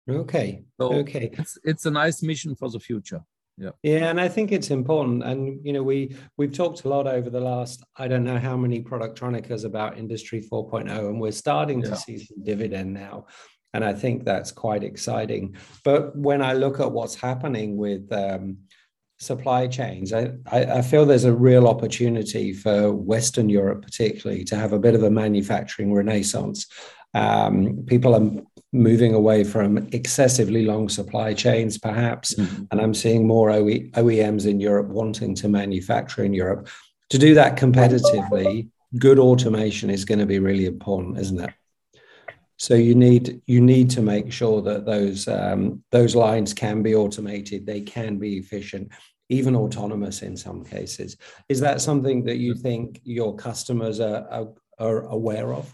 Okay. 0.08 0.64
So 0.78 0.92
okay. 1.02 1.30
It's, 1.40 1.58
it's 1.62 1.86
a 1.86 1.90
nice 1.90 2.22
mission 2.22 2.54
for 2.54 2.68
the 2.70 2.80
future 2.80 3.22
yeah 3.56 3.70
yeah 3.82 4.10
and 4.10 4.20
i 4.20 4.28
think 4.28 4.50
it's 4.50 4.70
important 4.70 5.22
and 5.22 5.64
you 5.64 5.72
know 5.72 5.82
we 5.82 6.16
we've 6.36 6.52
talked 6.52 6.84
a 6.84 6.88
lot 6.88 7.06
over 7.06 7.30
the 7.30 7.40
last 7.40 7.84
i 7.96 8.08
don't 8.08 8.24
know 8.24 8.38
how 8.38 8.56
many 8.56 8.82
productronicas 8.82 9.64
about 9.64 9.96
industry 9.96 10.40
4.0 10.40 10.90
and 10.90 11.20
we're 11.20 11.30
starting 11.30 11.80
yeah. 11.80 11.90
to 11.90 11.96
see 11.96 12.18
some 12.18 12.42
dividend 12.42 12.92
now 12.92 13.26
and 13.72 13.84
i 13.84 13.92
think 13.92 14.24
that's 14.24 14.50
quite 14.50 14.82
exciting 14.82 15.54
but 15.84 16.16
when 16.16 16.42
i 16.42 16.52
look 16.52 16.80
at 16.80 16.90
what's 16.90 17.14
happening 17.14 17.76
with 17.76 18.12
um, 18.12 18.58
supply 19.18 19.66
chains 19.66 20.12
I, 20.12 20.32
I, 20.50 20.82
feel 20.82 21.06
there's 21.06 21.24
a 21.24 21.32
real 21.32 21.68
opportunity 21.68 22.52
for 22.52 22.92
western 22.92 23.48
europe 23.48 23.82
particularly 23.82 24.44
to 24.44 24.56
have 24.56 24.72
a 24.72 24.78
bit 24.78 24.94
of 24.94 25.02
a 25.02 25.10
manufacturing 25.10 25.94
renaissance 25.94 26.66
um, 27.14 27.84
people 27.86 28.14
are 28.14 28.42
moving 28.72 29.14
away 29.14 29.44
from 29.44 29.88
excessively 29.92 30.64
long 30.64 30.88
supply 30.88 31.32
chains, 31.32 31.78
perhaps. 31.78 32.34
Mm-hmm. 32.34 32.64
And 32.70 32.80
I'm 32.80 32.92
seeing 32.92 33.26
more 33.26 33.50
OE, 33.50 33.88
OEMs 33.92 34.46
in 34.46 34.60
Europe 34.60 34.88
wanting 34.88 35.34
to 35.36 35.48
manufacture 35.48 36.24
in 36.24 36.34
Europe. 36.34 36.68
To 37.10 37.18
do 37.18 37.34
that 37.34 37.56
competitively, 37.56 38.68
good 38.98 39.20
automation 39.20 39.90
is 39.90 40.04
going 40.04 40.18
to 40.18 40.26
be 40.26 40.40
really 40.40 40.66
important, 40.66 41.18
isn't 41.18 41.40
it? 41.40 41.50
So 42.64 42.74
you 42.74 42.94
need 42.94 43.42
you 43.46 43.60
need 43.60 43.90
to 43.90 44.00
make 44.00 44.32
sure 44.32 44.62
that 44.62 44.86
those 44.86 45.28
um, 45.28 45.84
those 45.90 46.14
lines 46.16 46.54
can 46.54 46.82
be 46.82 46.94
automated, 46.94 47.66
they 47.66 47.82
can 47.82 48.18
be 48.18 48.38
efficient, 48.38 48.90
even 49.28 49.54
autonomous 49.54 50.22
in 50.22 50.34
some 50.34 50.64
cases. 50.64 51.18
Is 51.50 51.60
that 51.60 51.82
something 51.82 52.24
that 52.24 52.38
you 52.38 52.54
think 52.54 53.02
your 53.04 53.36
customers 53.36 54.00
are, 54.00 54.26
are, 54.30 54.48
are 54.78 55.00
aware 55.18 55.52
of? 55.52 55.70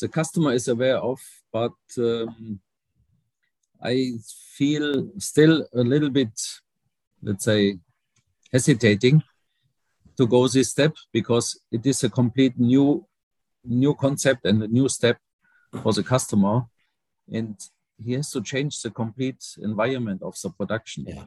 the 0.00 0.08
customer 0.08 0.52
is 0.52 0.68
aware 0.68 0.96
of, 0.96 1.18
but 1.52 1.76
um, 1.98 2.58
I 3.82 4.12
feel 4.56 5.10
still 5.18 5.66
a 5.74 5.84
little 5.92 6.10
bit, 6.10 6.34
let's 7.22 7.44
say, 7.44 7.78
hesitating 8.52 9.22
to 10.16 10.26
go 10.26 10.48
this 10.48 10.70
step 10.70 10.94
because 11.12 11.60
it 11.70 11.84
is 11.84 12.04
a 12.04 12.08
complete 12.08 12.58
new 12.58 13.06
new 13.64 13.94
concept 13.94 14.46
and 14.46 14.62
a 14.62 14.68
new 14.68 14.88
step 14.88 15.18
for 15.82 15.92
the 15.92 16.02
customer 16.02 16.64
and 17.32 17.56
he 18.04 18.12
has 18.12 18.30
to 18.30 18.42
change 18.42 18.82
the 18.82 18.90
complete 18.90 19.42
environment 19.62 20.22
of 20.22 20.34
the 20.42 20.50
production 20.50 21.04
yeah. 21.06 21.24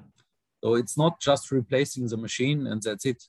so 0.63 0.75
it's 0.75 0.97
not 0.97 1.19
just 1.19 1.51
replacing 1.51 2.07
the 2.07 2.17
machine 2.17 2.67
and 2.67 2.81
that's 2.83 3.05
it 3.05 3.23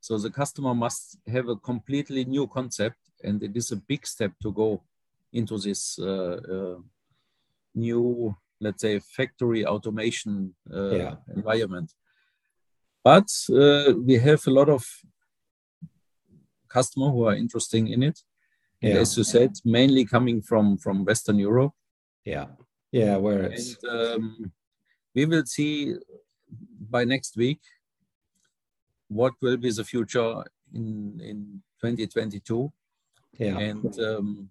so 0.00 0.16
the 0.18 0.30
customer 0.30 0.74
must 0.74 1.18
have 1.26 1.48
a 1.48 1.56
completely 1.56 2.24
new 2.24 2.46
concept 2.46 2.96
and 3.22 3.42
it 3.42 3.56
is 3.56 3.70
a 3.70 3.76
big 3.76 4.06
step 4.06 4.32
to 4.42 4.52
go 4.52 4.82
into 5.32 5.58
this 5.58 5.98
uh, 5.98 6.40
uh, 6.52 6.78
new, 7.74 8.34
let's 8.60 8.82
say, 8.82 8.98
factory 8.98 9.64
automation 9.64 10.54
uh, 10.72 10.90
yeah. 10.90 11.14
environment. 11.34 11.92
But 13.04 13.30
we 13.48 14.14
have 14.18 14.46
a 14.46 14.50
lot 14.50 14.68
of 14.68 14.84
customers 16.68 17.10
who 17.10 17.24
are 17.24 17.34
interested 17.34 17.88
in 17.88 18.02
it. 18.02 18.20
Yeah. 18.80 19.00
as 19.00 19.16
you 19.16 19.24
said, 19.24 19.52
mainly 19.64 20.04
coming 20.04 20.40
from 20.42 20.78
from 20.78 21.04
Western 21.04 21.38
Europe. 21.38 21.72
Yeah, 22.24 22.46
yeah, 22.92 23.16
where 23.16 23.42
it's. 23.44 23.76
And, 23.82 23.92
um, 23.92 24.52
we 25.14 25.26
will 25.26 25.44
see 25.44 25.94
by 26.88 27.04
next 27.04 27.36
week 27.36 27.60
what 29.08 29.34
will 29.42 29.56
be 29.56 29.70
the 29.70 29.84
future 29.84 30.44
in 30.72 31.20
in 31.20 31.62
2022 31.82 32.72
yeah. 33.40 33.58
And 33.58 33.98
um, 34.00 34.50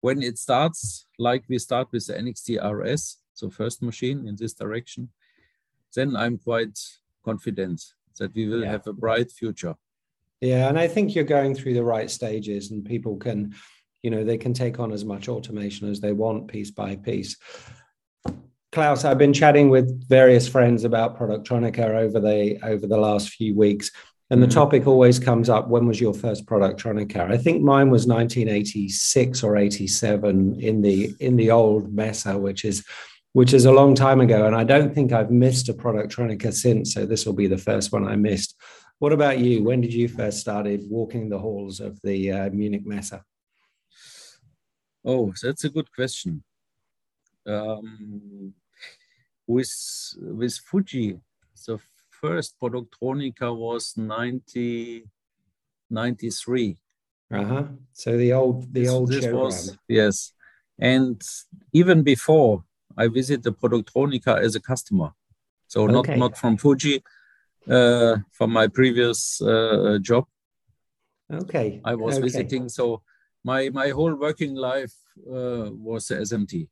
when 0.00 0.22
it 0.22 0.38
starts, 0.38 1.06
like 1.18 1.44
we 1.48 1.58
start 1.58 1.88
with 1.92 2.06
the 2.06 2.14
NXT 2.14 2.58
RS, 2.62 3.18
so 3.34 3.50
first 3.50 3.82
machine 3.82 4.26
in 4.26 4.36
this 4.36 4.54
direction, 4.54 5.10
then 5.94 6.16
I'm 6.16 6.38
quite 6.38 6.78
confident 7.24 7.82
that 8.18 8.34
we 8.34 8.48
will 8.48 8.62
yeah. 8.62 8.70
have 8.70 8.86
a 8.86 8.92
bright 8.92 9.30
future. 9.30 9.74
Yeah, 10.40 10.68
and 10.68 10.78
I 10.78 10.88
think 10.88 11.14
you're 11.14 11.24
going 11.24 11.54
through 11.54 11.74
the 11.74 11.84
right 11.84 12.10
stages, 12.10 12.70
and 12.70 12.84
people 12.84 13.16
can, 13.16 13.54
you 14.02 14.10
know, 14.10 14.24
they 14.24 14.38
can 14.38 14.54
take 14.54 14.80
on 14.80 14.92
as 14.92 15.04
much 15.04 15.28
automation 15.28 15.88
as 15.90 16.00
they 16.00 16.12
want, 16.12 16.48
piece 16.48 16.70
by 16.70 16.96
piece. 16.96 17.36
Klaus, 18.72 19.04
I've 19.04 19.18
been 19.18 19.32
chatting 19.32 19.68
with 19.68 20.08
various 20.08 20.48
friends 20.48 20.84
about 20.84 21.18
Productronica 21.18 21.94
over 21.94 22.20
the 22.20 22.58
over 22.62 22.86
the 22.86 22.96
last 22.96 23.30
few 23.30 23.54
weeks, 23.54 23.90
and 24.30 24.40
the 24.40 24.46
mm-hmm. 24.46 24.54
topic 24.54 24.86
always 24.86 25.18
comes 25.18 25.48
up 25.48 25.68
when 25.68 25.86
was 25.86 26.00
your 26.00 26.14
first 26.14 26.46
Productronica? 26.46 27.30
I 27.30 27.36
think 27.36 27.62
mine 27.62 27.90
was 27.90 28.06
1986 28.06 29.42
or 29.42 29.56
87 29.56 30.60
in 30.60 30.80
the 30.80 31.14
in 31.18 31.36
the 31.36 31.50
old 31.50 31.92
Messe, 31.92 32.26
which 32.26 32.64
is 32.64 32.84
which 33.32 33.52
is 33.52 33.64
a 33.64 33.72
long 33.72 33.94
time 33.94 34.20
ago. 34.20 34.46
And 34.46 34.56
I 34.56 34.64
don't 34.64 34.94
think 34.94 35.12
I've 35.12 35.30
missed 35.30 35.68
a 35.68 35.74
Productronica 35.74 36.52
since. 36.52 36.94
So 36.94 37.06
this 37.06 37.26
will 37.26 37.32
be 37.32 37.46
the 37.46 37.58
first 37.58 37.92
one 37.92 38.06
I 38.06 38.16
missed. 38.16 38.56
What 39.00 39.12
about 39.14 39.38
you? 39.38 39.64
When 39.64 39.80
did 39.80 39.94
you 39.94 40.08
first 40.08 40.40
started 40.40 40.82
walking 40.90 41.30
the 41.30 41.38
halls 41.38 41.80
of 41.80 41.98
the 42.02 42.32
uh, 42.32 42.50
Munich 42.50 42.84
Messe? 42.84 43.14
Oh, 45.02 45.32
that's 45.42 45.64
a 45.64 45.70
good 45.70 45.90
question. 45.90 46.44
Um, 47.46 48.52
with 49.46 49.72
with 50.20 50.58
Fuji, 50.58 51.18
the 51.66 51.78
first 52.10 52.56
Productronica 52.62 53.56
was 53.56 53.94
1993. 53.96 56.76
Uh-huh. 57.32 57.64
So 57.94 58.18
the 58.18 58.34
old 58.34 58.74
the 58.74 58.80
this, 58.80 58.90
old 58.90 59.10
this 59.10 59.26
was 59.28 59.78
yes. 59.88 60.34
And 60.78 61.22
even 61.72 62.02
before 62.02 62.64
I 62.98 63.08
visited 63.08 63.44
the 63.44 63.52
Productronica 63.52 64.38
as 64.38 64.56
a 64.56 64.60
customer. 64.60 65.14
So 65.68 65.84
okay. 65.84 65.92
not 65.92 66.08
not 66.18 66.36
from 66.36 66.58
Fuji, 66.58 67.02
uh, 67.68 68.16
from 68.32 68.52
my 68.52 68.66
previous 68.68 69.40
uh, 69.42 69.98
job. 70.00 70.26
Okay. 71.32 71.80
I 71.84 71.94
was 71.94 72.14
okay. 72.14 72.22
visiting. 72.22 72.68
So 72.68 73.02
my 73.44 73.68
my 73.70 73.90
whole 73.90 74.14
working 74.14 74.54
life 74.54 74.94
uh, 75.26 75.70
was 75.70 76.08
SMT. 76.08 76.68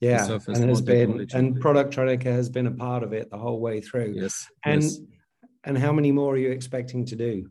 Yeah, 0.00 0.38
and 0.48 0.68
has 0.68 0.82
been 0.82 1.26
and 1.32 1.56
Productronica 1.56 2.24
has 2.24 2.50
been 2.50 2.66
a 2.66 2.70
part 2.70 3.02
of 3.02 3.14
it 3.14 3.30
the 3.30 3.38
whole 3.38 3.60
way 3.60 3.80
through. 3.80 4.12
Yes. 4.14 4.46
And 4.64 4.82
yes. 4.82 5.00
and 5.64 5.78
how 5.78 5.92
many 5.92 6.12
more 6.12 6.34
are 6.34 6.38
you 6.38 6.50
expecting 6.50 7.06
to 7.06 7.16
do? 7.16 7.48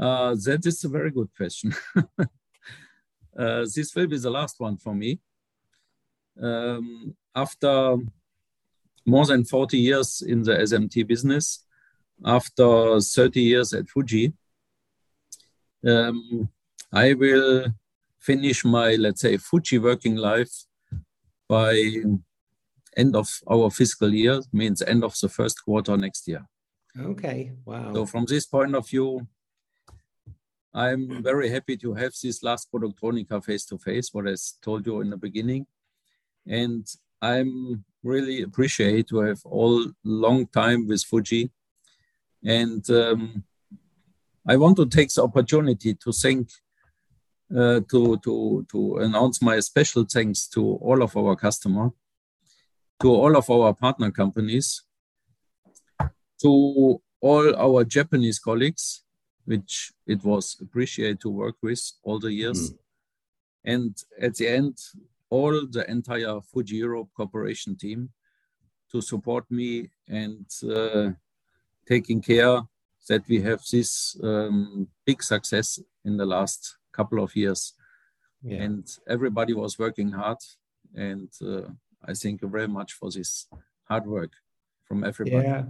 Uh, 0.00 0.34
that 0.44 0.66
is 0.66 0.82
a 0.82 0.88
very 0.88 1.10
good 1.10 1.28
question. 1.36 1.72
uh, 3.38 3.66
this 3.74 3.94
will 3.94 4.08
be 4.08 4.18
the 4.18 4.30
last 4.30 4.58
one 4.58 4.76
for 4.76 4.94
me. 4.94 5.20
Um, 6.42 7.14
after 7.36 7.98
more 9.06 9.26
than 9.26 9.44
40 9.44 9.78
years 9.78 10.22
in 10.22 10.42
the 10.42 10.52
SMT 10.52 11.06
business, 11.06 11.64
after 12.24 13.00
30 13.00 13.40
years 13.40 13.72
at 13.72 13.88
Fuji, 13.88 14.32
um, 15.86 16.48
I 16.92 17.14
will 17.14 17.66
finish 18.18 18.64
my, 18.64 18.94
let's 18.94 19.20
say, 19.20 19.36
Fuji 19.36 19.78
working 19.78 20.16
life 20.16 20.64
by 21.48 22.02
end 22.96 23.16
of 23.16 23.28
our 23.50 23.70
fiscal 23.70 24.12
year, 24.12 24.40
means 24.52 24.82
end 24.82 25.02
of 25.02 25.18
the 25.20 25.28
first 25.28 25.64
quarter 25.64 25.96
next 25.96 26.28
year. 26.28 26.46
Okay, 26.98 27.52
wow. 27.64 27.92
So 27.94 28.06
from 28.06 28.26
this 28.26 28.46
point 28.46 28.74
of 28.74 28.88
view, 28.88 29.26
I'm 30.74 31.22
very 31.22 31.48
happy 31.50 31.76
to 31.78 31.94
have 31.94 32.12
this 32.22 32.42
last 32.42 32.70
Productronica 32.72 33.44
face 33.44 33.64
to 33.66 33.78
face, 33.78 34.10
what 34.12 34.28
I 34.28 34.34
told 34.62 34.86
you 34.86 35.00
in 35.00 35.10
the 35.10 35.16
beginning. 35.16 35.66
And 36.46 36.86
I'm 37.22 37.84
really 38.02 38.42
appreciate 38.42 39.08
to 39.08 39.20
have 39.20 39.40
all 39.44 39.86
long 40.02 40.48
time 40.48 40.88
with 40.88 41.04
Fuji. 41.04 41.52
And 42.44 42.88
um, 42.90 43.44
I 44.46 44.56
want 44.56 44.76
to 44.78 44.86
take 44.86 45.14
the 45.14 45.22
opportunity 45.22 45.94
to 45.94 46.12
thank, 46.12 46.48
uh, 47.56 47.80
to, 47.90 48.18
to, 48.24 48.66
to 48.72 48.96
announce 48.96 49.40
my 49.40 49.60
special 49.60 50.04
thanks 50.04 50.48
to 50.48 50.74
all 50.82 51.00
of 51.00 51.16
our 51.16 51.36
customer, 51.36 51.90
to 53.00 53.08
all 53.08 53.36
of 53.36 53.48
our 53.48 53.72
partner 53.72 54.10
companies, 54.10 54.82
to 56.40 57.00
all 57.20 57.56
our 57.56 57.84
Japanese 57.84 58.40
colleagues, 58.40 59.04
which 59.44 59.92
it 60.08 60.24
was 60.24 60.56
appreciated 60.60 61.20
to 61.20 61.30
work 61.30 61.54
with 61.62 61.92
all 62.02 62.18
the 62.18 62.32
years. 62.32 62.72
Mm. 62.72 62.78
And 63.64 63.96
at 64.20 64.34
the 64.34 64.48
end, 64.48 64.76
all 65.32 65.66
the 65.66 65.84
entire 65.90 66.40
Fuji 66.42 66.76
Europe 66.76 67.08
Corporation 67.16 67.74
team 67.74 68.10
to 68.90 69.00
support 69.00 69.44
me 69.50 69.88
and 70.06 70.46
uh, 70.76 71.10
taking 71.88 72.20
care 72.20 72.60
that 73.08 73.22
we 73.28 73.40
have 73.40 73.62
this 73.72 74.14
um, 74.22 74.86
big 75.06 75.22
success 75.22 75.80
in 76.04 76.18
the 76.18 76.26
last 76.26 76.76
couple 76.92 77.22
of 77.22 77.34
years. 77.34 77.72
Yeah. 78.42 78.62
And 78.64 78.86
everybody 79.08 79.54
was 79.54 79.78
working 79.78 80.10
hard. 80.12 80.38
And 80.94 81.30
uh, 81.40 81.68
I 82.04 82.12
thank 82.12 82.42
you 82.42 82.48
very 82.48 82.68
much 82.68 82.92
for 82.92 83.10
this 83.10 83.48
hard 83.84 84.06
work 84.06 84.32
from 84.84 85.02
everybody. 85.02 85.46
Yeah. 85.46 85.64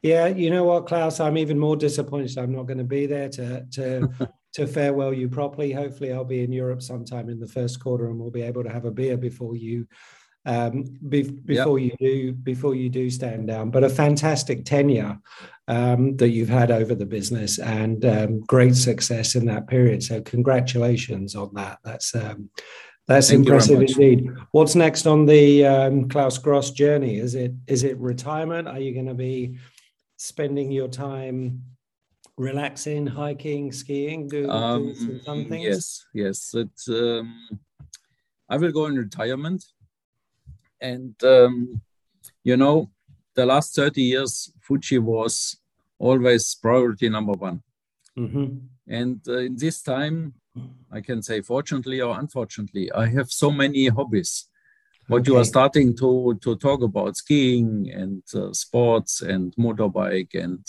Yeah, 0.00 0.28
you 0.28 0.50
know 0.50 0.62
what, 0.64 0.86
Klaus? 0.86 1.18
I'm 1.18 1.36
even 1.36 1.58
more 1.58 1.76
disappointed. 1.76 2.38
I'm 2.38 2.52
not 2.52 2.66
going 2.66 2.78
to 2.78 2.84
be 2.84 3.06
there 3.06 3.28
to 3.30 3.66
to 3.72 4.08
to 4.56 4.66
farewell 4.66 5.12
you 5.12 5.28
properly. 5.28 5.70
Hopefully, 5.70 6.12
I'll 6.12 6.24
be 6.24 6.42
in 6.42 6.50
Europe 6.50 6.80
sometime 6.80 7.28
in 7.28 7.38
the 7.38 7.46
first 7.46 7.78
quarter, 7.78 8.08
and 8.08 8.18
we'll 8.18 8.30
be 8.30 8.40
able 8.40 8.64
to 8.64 8.72
have 8.72 8.86
a 8.86 8.90
beer 8.90 9.18
before 9.18 9.54
you 9.54 9.86
um, 10.46 10.84
be, 11.10 11.24
before 11.24 11.78
yep. 11.78 11.98
you 12.00 12.08
do 12.08 12.32
before 12.32 12.74
you 12.74 12.88
do 12.88 13.10
stand 13.10 13.48
down. 13.48 13.70
But 13.70 13.84
a 13.84 13.90
fantastic 13.90 14.64
tenure 14.64 15.18
um, 15.68 16.16
that 16.16 16.30
you've 16.30 16.48
had 16.48 16.70
over 16.70 16.94
the 16.94 17.04
business, 17.04 17.58
and 17.58 18.02
um, 18.06 18.40
great 18.40 18.76
success 18.76 19.34
in 19.34 19.44
that 19.46 19.66
period. 19.66 20.02
So, 20.02 20.22
congratulations 20.22 21.34
on 21.34 21.50
that. 21.52 21.78
That's 21.84 22.14
um, 22.14 22.48
that's 23.06 23.28
Thank 23.28 23.40
impressive 23.40 23.82
indeed. 23.82 24.30
What's 24.52 24.74
next 24.74 25.06
on 25.06 25.26
the 25.26 25.66
um, 25.66 26.08
Klaus 26.08 26.38
Gross 26.38 26.70
journey? 26.70 27.18
Is 27.18 27.34
it 27.34 27.52
is 27.66 27.84
it 27.84 27.98
retirement? 27.98 28.68
Are 28.68 28.80
you 28.80 28.94
going 28.94 29.06
to 29.08 29.14
be 29.14 29.58
spending 30.16 30.72
your 30.72 30.88
time 30.88 31.62
relaxing, 32.36 33.06
hiking, 33.06 33.72
skiing, 33.72 34.28
doing, 34.28 34.50
um, 34.50 34.92
doing 34.92 35.20
some 35.24 35.44
things? 35.46 35.64
Yes, 35.64 36.06
yes. 36.12 36.54
It's, 36.54 36.88
um, 36.88 37.58
I 38.48 38.56
will 38.56 38.72
go 38.72 38.86
in 38.86 38.96
retirement, 38.96 39.64
and 40.80 41.14
um, 41.24 41.80
you 42.44 42.56
know, 42.56 42.90
the 43.34 43.46
last 43.46 43.74
thirty 43.74 44.02
years, 44.02 44.52
Fuji 44.60 44.98
was 44.98 45.56
always 45.98 46.54
priority 46.54 47.08
number 47.08 47.32
one. 47.32 47.62
Mm-hmm. 48.16 48.58
And 48.88 49.20
uh, 49.28 49.38
in 49.38 49.56
this 49.56 49.82
time, 49.82 50.34
I 50.92 51.00
can 51.00 51.22
say, 51.22 51.40
fortunately 51.40 52.00
or 52.00 52.18
unfortunately, 52.18 52.90
I 52.92 53.06
have 53.08 53.30
so 53.30 53.50
many 53.50 53.88
hobbies. 53.88 54.48
What 55.08 55.20
okay. 55.20 55.30
you 55.30 55.38
are 55.38 55.44
starting 55.44 55.96
to 55.98 56.38
to 56.42 56.56
talk 56.56 56.82
about 56.82 57.16
skiing 57.16 57.90
and 57.92 58.22
uh, 58.34 58.52
sports 58.52 59.22
and 59.22 59.54
motorbike 59.56 60.34
and 60.34 60.64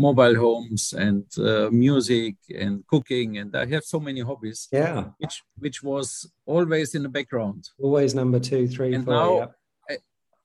mobile 0.00 0.34
homes 0.34 0.94
and 0.94 1.26
uh, 1.38 1.68
music 1.70 2.36
and 2.62 2.86
cooking 2.86 3.36
and 3.38 3.54
I 3.54 3.66
have 3.66 3.84
so 3.84 4.00
many 4.00 4.20
hobbies. 4.20 4.68
Yeah, 4.72 5.04
which 5.18 5.42
which 5.58 5.82
was 5.82 6.30
always 6.46 6.94
in 6.94 7.02
the 7.02 7.08
background. 7.18 7.68
Always 7.78 8.14
number 8.14 8.40
two, 8.40 8.66
three, 8.66 8.94
and 8.94 9.04
four, 9.04 9.14
now 9.14 9.30
yeah. 9.38 9.96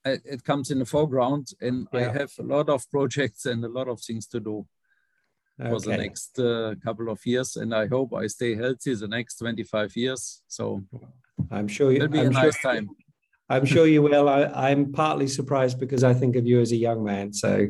I, 0.04 0.10
I, 0.10 0.18
it 0.24 0.44
comes 0.44 0.70
in 0.70 0.78
the 0.78 0.84
foreground, 0.84 1.46
and 1.60 1.88
yeah. 1.92 2.00
I 2.00 2.02
have 2.18 2.32
a 2.38 2.42
lot 2.42 2.68
of 2.68 2.88
projects 2.90 3.46
and 3.46 3.64
a 3.64 3.72
lot 3.78 3.88
of 3.88 3.98
things 4.00 4.26
to 4.28 4.40
do 4.40 4.66
okay. 5.58 5.70
for 5.70 5.80
the 5.80 5.96
next 5.96 6.38
uh, 6.38 6.74
couple 6.84 7.08
of 7.08 7.24
years, 7.24 7.56
and 7.56 7.74
I 7.74 7.86
hope 7.86 8.12
I 8.14 8.26
stay 8.26 8.54
healthy 8.54 8.94
the 8.94 9.08
next 9.08 9.36
25 9.36 9.96
years. 9.96 10.42
So 10.48 10.82
I'm 11.50 11.68
sure 11.68 11.90
you, 11.90 11.96
it'll 11.96 12.08
be 12.08 12.20
I'm 12.20 12.28
a 12.28 12.32
sure, 12.32 12.42
nice 12.42 12.60
time. 12.60 12.88
I'm 13.48 13.64
sure 13.74 13.86
you 13.86 14.02
will. 14.02 14.28
I, 14.28 14.70
am 14.70 14.92
partly 14.92 15.28
surprised 15.28 15.78
because 15.78 16.04
I 16.04 16.14
think 16.14 16.36
of 16.36 16.46
you 16.46 16.60
as 16.60 16.72
a 16.72 16.76
young 16.76 17.04
man. 17.04 17.32
So 17.32 17.68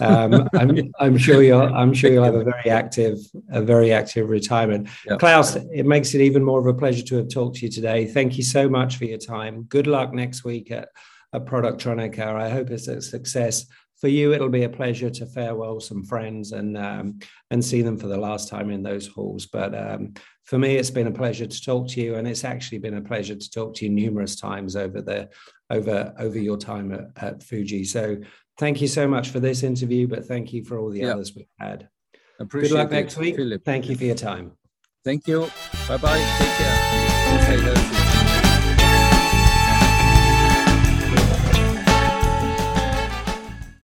um, 0.00 0.48
I'm, 0.54 0.92
I'm, 0.98 1.18
sure 1.18 1.42
you'll 1.42 1.74
I'm 1.74 1.92
sure 1.92 2.10
you'll 2.10 2.24
have 2.24 2.34
a 2.34 2.44
very 2.44 2.70
active 2.70 3.18
a 3.50 3.62
very 3.62 3.92
active 3.92 4.28
retirement. 4.28 4.88
Yep. 5.06 5.18
Klaus, 5.18 5.56
it 5.56 5.86
makes 5.86 6.14
it 6.14 6.20
even 6.20 6.44
more 6.44 6.60
of 6.60 6.66
a 6.66 6.74
pleasure 6.74 7.04
to 7.04 7.16
have 7.16 7.28
talked 7.28 7.56
to 7.56 7.66
you 7.66 7.70
today. 7.70 8.06
Thank 8.06 8.36
you 8.36 8.44
so 8.44 8.68
much 8.68 8.96
for 8.96 9.04
your 9.04 9.18
time. 9.18 9.64
Good 9.64 9.86
luck 9.86 10.12
next 10.12 10.44
week 10.44 10.70
at, 10.70 10.88
at 11.32 11.44
Productronica. 11.44 12.34
I 12.34 12.48
hope 12.48 12.70
it's 12.70 12.88
a 12.88 13.00
success 13.00 13.66
for 14.00 14.08
you, 14.08 14.32
it'll 14.32 14.50
be 14.50 14.64
a 14.64 14.68
pleasure 14.68 15.10
to 15.10 15.26
farewell 15.26 15.80
some 15.80 16.04
friends 16.04 16.52
and 16.52 16.76
um, 16.76 17.18
and 17.50 17.64
see 17.64 17.82
them 17.82 17.96
for 17.96 18.08
the 18.08 18.16
last 18.16 18.48
time 18.48 18.70
in 18.70 18.82
those 18.82 19.06
halls. 19.06 19.46
But 19.46 19.74
um, 19.74 20.14
for 20.44 20.58
me, 20.58 20.76
it's 20.76 20.90
been 20.90 21.06
a 21.06 21.12
pleasure 21.12 21.46
to 21.46 21.62
talk 21.62 21.88
to 21.88 22.00
you, 22.00 22.16
and 22.16 22.28
it's 22.28 22.44
actually 22.44 22.78
been 22.78 22.96
a 22.96 23.02
pleasure 23.02 23.34
to 23.34 23.50
talk 23.50 23.74
to 23.76 23.84
you 23.84 23.90
numerous 23.90 24.36
times 24.36 24.76
over 24.76 25.00
the 25.00 25.28
over 25.70 26.14
over 26.18 26.38
your 26.38 26.58
time 26.58 26.92
at, 26.92 27.06
at 27.16 27.42
Fuji. 27.42 27.84
So 27.84 28.18
thank 28.58 28.80
you 28.80 28.88
so 28.88 29.08
much 29.08 29.30
for 29.30 29.40
this 29.40 29.62
interview, 29.62 30.06
but 30.06 30.26
thank 30.26 30.52
you 30.52 30.62
for 30.64 30.78
all 30.78 30.90
the 30.90 31.04
others 31.04 31.34
we've 31.34 31.46
had. 31.58 31.88
Appreciate 32.38 32.68
Good 32.68 32.76
luck 32.76 32.88
it, 32.88 32.94
next 32.94 33.16
week. 33.16 33.36
Philip. 33.36 33.64
Thank 33.64 33.88
you 33.88 33.96
for 33.96 34.04
your 34.04 34.14
time. 34.14 34.52
Thank 35.04 35.26
you. 35.26 35.48
Bye 35.88 35.96
bye. 35.96 36.36
Take 36.38 36.52
care. 36.58 38.05